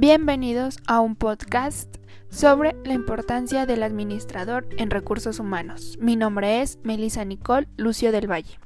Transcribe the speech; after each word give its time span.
Bienvenidos 0.00 0.78
a 0.86 1.00
un 1.00 1.16
podcast 1.16 1.96
sobre 2.30 2.76
la 2.84 2.92
importancia 2.92 3.66
del 3.66 3.82
administrador 3.82 4.68
en 4.78 4.92
recursos 4.92 5.40
humanos. 5.40 5.98
Mi 6.00 6.14
nombre 6.14 6.62
es 6.62 6.78
Melissa 6.84 7.24
Nicole 7.24 7.66
Lucio 7.76 8.12
del 8.12 8.30
Valle. 8.30 8.60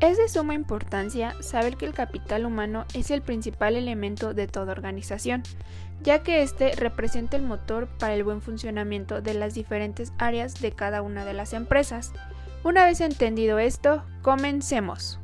Es 0.00 0.18
de 0.18 0.28
suma 0.28 0.54
importancia 0.54 1.34
saber 1.42 1.76
que 1.76 1.86
el 1.86 1.94
capital 1.94 2.46
humano 2.46 2.84
es 2.94 3.10
el 3.10 3.22
principal 3.22 3.74
elemento 3.74 4.34
de 4.34 4.46
toda 4.46 4.70
organización, 4.70 5.42
ya 6.04 6.22
que 6.22 6.42
éste 6.42 6.76
representa 6.76 7.36
el 7.36 7.42
motor 7.42 7.88
para 7.98 8.14
el 8.14 8.22
buen 8.22 8.40
funcionamiento 8.40 9.20
de 9.20 9.34
las 9.34 9.54
diferentes 9.54 10.12
áreas 10.16 10.60
de 10.60 10.70
cada 10.70 11.02
una 11.02 11.24
de 11.24 11.34
las 11.34 11.54
empresas. 11.54 12.12
Una 12.64 12.84
vez 12.84 13.00
entendido 13.00 13.58
esto, 13.58 14.02
comencemos. 14.22 15.18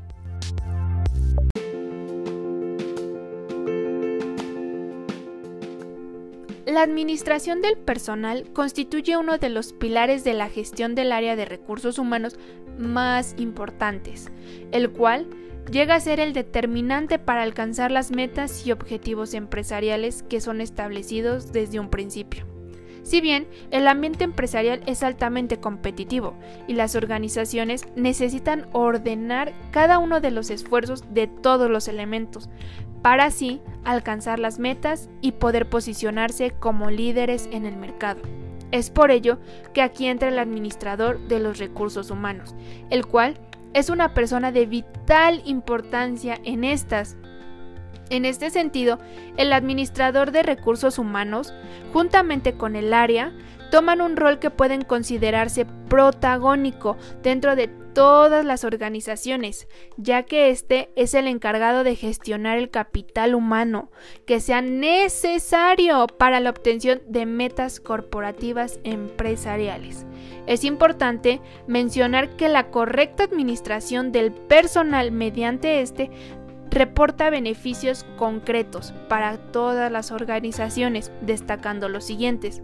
La 6.66 6.82
administración 6.82 7.60
del 7.60 7.76
personal 7.76 8.50
constituye 8.52 9.16
uno 9.16 9.38
de 9.38 9.48
los 9.48 9.72
pilares 9.72 10.24
de 10.24 10.34
la 10.34 10.48
gestión 10.48 10.94
del 10.94 11.12
área 11.12 11.36
de 11.36 11.44
recursos 11.44 11.98
humanos 11.98 12.38
más 12.78 13.34
importantes, 13.38 14.30
el 14.72 14.90
cual 14.90 15.28
llega 15.70 15.96
a 15.96 16.00
ser 16.00 16.20
el 16.20 16.32
determinante 16.32 17.18
para 17.18 17.42
alcanzar 17.42 17.90
las 17.90 18.10
metas 18.10 18.66
y 18.66 18.72
objetivos 18.72 19.34
empresariales 19.34 20.22
que 20.22 20.40
son 20.40 20.60
establecidos 20.60 21.52
desde 21.52 21.78
un 21.78 21.90
principio. 21.90 22.53
Si 23.04 23.20
bien 23.20 23.46
el 23.70 23.86
ambiente 23.86 24.24
empresarial 24.24 24.80
es 24.86 25.02
altamente 25.02 25.60
competitivo 25.60 26.34
y 26.66 26.72
las 26.72 26.96
organizaciones 26.96 27.86
necesitan 27.94 28.66
ordenar 28.72 29.52
cada 29.70 29.98
uno 29.98 30.20
de 30.20 30.30
los 30.30 30.50
esfuerzos 30.50 31.04
de 31.12 31.26
todos 31.26 31.70
los 31.70 31.86
elementos 31.86 32.48
para 33.02 33.26
así 33.26 33.60
alcanzar 33.84 34.38
las 34.38 34.58
metas 34.58 35.10
y 35.20 35.32
poder 35.32 35.68
posicionarse 35.68 36.52
como 36.52 36.90
líderes 36.90 37.50
en 37.52 37.66
el 37.66 37.76
mercado. 37.76 38.22
Es 38.70 38.88
por 38.88 39.10
ello 39.10 39.38
que 39.74 39.82
aquí 39.82 40.06
entra 40.06 40.30
el 40.30 40.38
administrador 40.38 41.20
de 41.28 41.38
los 41.38 41.58
recursos 41.58 42.10
humanos, 42.10 42.54
el 42.88 43.06
cual 43.06 43.36
es 43.74 43.90
una 43.90 44.14
persona 44.14 44.52
de 44.52 44.64
vital 44.64 45.42
importancia 45.44 46.40
en 46.44 46.64
estas 46.64 47.18
en 48.10 48.24
este 48.24 48.50
sentido, 48.50 48.98
el 49.36 49.52
administrador 49.52 50.30
de 50.30 50.42
recursos 50.42 50.98
humanos, 50.98 51.54
juntamente 51.92 52.54
con 52.54 52.76
el 52.76 52.92
área, 52.92 53.32
toman 53.70 54.00
un 54.00 54.16
rol 54.16 54.38
que 54.38 54.50
pueden 54.50 54.82
considerarse 54.82 55.66
protagónico 55.88 56.96
dentro 57.22 57.56
de 57.56 57.68
todas 57.94 58.44
las 58.44 58.64
organizaciones, 58.64 59.68
ya 59.96 60.24
que 60.24 60.50
éste 60.50 60.90
es 60.96 61.14
el 61.14 61.28
encargado 61.28 61.84
de 61.84 61.96
gestionar 61.96 62.58
el 62.58 62.70
capital 62.70 63.34
humano 63.34 63.90
que 64.26 64.40
sea 64.40 64.60
necesario 64.60 66.06
para 66.06 66.40
la 66.40 66.50
obtención 66.50 67.00
de 67.06 67.24
metas 67.24 67.80
corporativas 67.80 68.80
empresariales. 68.84 70.06
Es 70.46 70.64
importante 70.64 71.40
mencionar 71.66 72.36
que 72.36 72.48
la 72.48 72.70
correcta 72.70 73.24
administración 73.24 74.12
del 74.12 74.32
personal 74.32 75.10
mediante 75.10 75.80
este 75.80 76.10
reporta 76.70 77.30
beneficios 77.30 78.04
concretos 78.16 78.92
para 79.08 79.36
todas 79.38 79.90
las 79.90 80.10
organizaciones, 80.10 81.12
destacando 81.22 81.88
los 81.88 82.04
siguientes. 82.04 82.62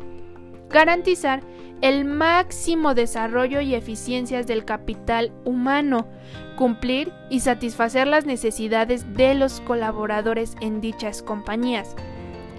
Garantizar 0.68 1.42
el 1.80 2.04
máximo 2.04 2.94
desarrollo 2.94 3.60
y 3.60 3.74
eficiencias 3.74 4.46
del 4.46 4.64
capital 4.64 5.32
humano, 5.44 6.06
cumplir 6.56 7.12
y 7.30 7.40
satisfacer 7.40 8.06
las 8.06 8.26
necesidades 8.26 9.14
de 9.14 9.34
los 9.34 9.60
colaboradores 9.62 10.56
en 10.60 10.80
dichas 10.80 11.22
compañías, 11.22 11.96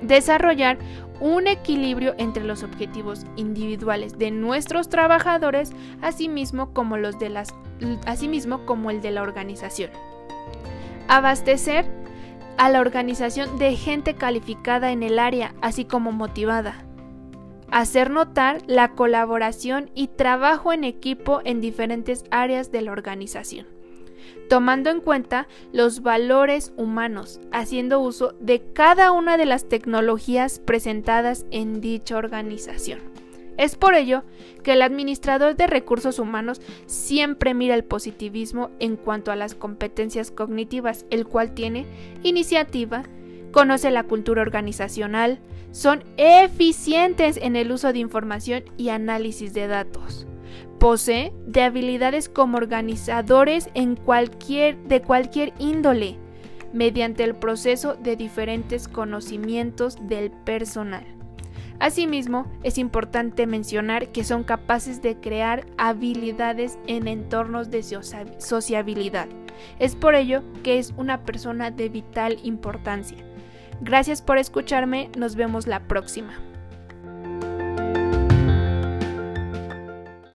desarrollar 0.02 0.78
un 1.20 1.46
equilibrio 1.48 2.16
entre 2.18 2.44
los 2.44 2.64
objetivos 2.64 3.28
individuales 3.36 4.18
de 4.18 4.32
nuestros 4.32 4.90
trabajadores, 4.90 5.72
asimismo 6.02 6.74
como 6.74 6.98
los 6.98 7.20
de 7.20 7.30
las 7.30 7.54
asimismo 8.06 8.66
como 8.66 8.92
el 8.92 9.02
de 9.02 9.12
la 9.12 9.22
organización 9.24 9.90
abastecer 11.12 11.86
a 12.58 12.70
la 12.70 12.80
organización 12.80 13.60
de 13.60 13.76
gente 13.76 14.14
calificada 14.14 14.94
en 14.94 15.04
el 15.04 15.20
área, 15.20 15.54
así 15.62 15.84
como 15.84 16.14
motivada. 16.14 16.86
Hacer 17.70 18.10
notar 18.10 18.62
la 18.66 18.94
colaboración 18.94 19.92
y 19.94 20.08
trabajo 20.08 20.72
en 20.72 20.86
equipo 20.86 21.42
en 21.44 21.60
diferentes 21.60 22.24
áreas 22.32 22.72
de 22.72 22.82
la 22.82 22.94
organización, 22.94 23.68
tomando 24.48 24.90
en 24.90 25.02
cuenta 25.02 25.50
los 25.74 26.02
valores 26.02 26.72
humanos, 26.78 27.42
haciendo 27.52 28.00
uso 28.00 28.34
de 28.40 28.62
cada 28.72 29.12
una 29.12 29.36
de 29.36 29.46
las 29.46 29.68
tecnologías 29.68 30.60
presentadas 30.60 31.46
en 31.52 31.82
dicha 31.82 32.16
organización. 32.16 33.00
Es 33.58 33.76
por 33.76 33.96
ello 33.96 34.24
que 34.64 34.74
el 34.74 34.82
administrador 34.82 35.56
de 35.56 35.68
recursos 35.68 36.20
humanos 36.20 36.62
siempre 36.86 37.54
mira 37.54 37.76
el 37.76 37.84
positivismo 37.84 38.72
en 38.80 38.96
cuanto 38.96 39.32
a 39.32 39.36
las 39.36 39.56
competencias 39.56 40.32
cognitivas, 40.32 41.06
el 41.10 41.28
cual 41.28 41.54
tiene 41.54 41.86
iniciativa, 42.24 43.04
conoce 43.52 43.92
la 43.92 44.04
cultura 44.04 44.42
organizacional, 44.42 45.40
son 45.72 46.04
eficientes 46.18 47.38
en 47.38 47.56
el 47.56 47.72
uso 47.72 47.94
de 47.94 48.00
información 48.00 48.64
y 48.78 48.90
análisis 48.90 49.54
de 49.54 49.68
datos. 49.68 50.28
Posee 50.80 51.32
de 51.46 51.62
habilidades 51.62 52.28
como 52.28 52.58
organizadores 52.58 53.70
en 53.76 53.96
cualquier, 53.96 54.78
de 54.84 55.02
cualquier 55.02 55.54
índole, 55.60 56.18
mediante 56.74 57.24
el 57.24 57.36
proceso 57.36 57.96
de 57.96 58.16
diferentes 58.16 58.88
conocimientos 58.88 59.98
del 60.08 60.32
personal. 60.32 61.06
Asimismo, 61.82 62.46
es 62.62 62.78
importante 62.78 63.48
mencionar 63.48 64.10
que 64.10 64.24
son 64.24 64.44
capaces 64.44 65.02
de 65.02 65.16
crear 65.16 65.66
habilidades 65.80 66.78
en 66.86 67.08
entornos 67.08 67.72
de 67.72 67.82
sociabilidad. 67.82 69.28
Es 69.80 69.96
por 69.96 70.14
ello 70.14 70.44
que 70.62 70.78
es 70.78 70.94
una 70.96 71.24
persona 71.24 71.72
de 71.72 71.90
vital 71.90 72.38
importancia. 72.44 73.18
Gracias 73.82 74.22
por 74.22 74.38
escucharme, 74.38 75.10
nos 75.18 75.36
vemos 75.36 75.66
la 75.66 75.80
próxima. 75.80 76.34